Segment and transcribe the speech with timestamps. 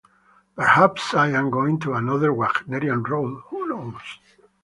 [0.55, 4.01] Perhaps I am going to another Wagnerian role- who knows?